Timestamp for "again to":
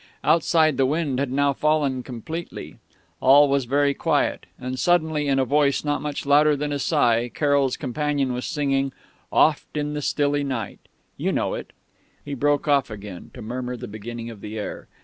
12.89-13.43